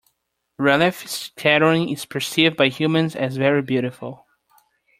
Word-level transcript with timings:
Raleigh 0.57 0.89
scattering 0.93 1.89
is 1.89 2.05
perceived 2.05 2.57
by 2.57 2.69
humans 2.69 3.15
as 3.15 3.37
very 3.37 3.61
beautiful. 3.61 4.25